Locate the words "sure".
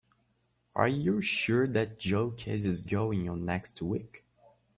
1.21-1.67